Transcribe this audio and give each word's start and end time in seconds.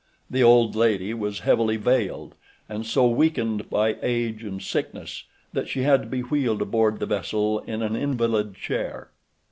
The 0.31 0.41
old 0.41 0.75
lady 0.75 1.13
was 1.13 1.41
heavily 1.41 1.77
veiled, 1.77 2.33
and 2.67 2.87
so 2.87 3.07
weakened 3.07 3.69
by 3.69 3.97
age 4.01 4.43
and 4.43 4.59
sickness 4.59 5.25
that 5.53 5.69
she 5.69 5.83
had 5.83 6.01
to 6.01 6.07
be 6.07 6.21
wheeled 6.21 6.63
aboard 6.63 6.97
the 6.99 7.05
vessel 7.05 7.59
in 7.67 7.83
an 7.83 7.95
invalid 7.95 8.55
chair. 8.55 9.11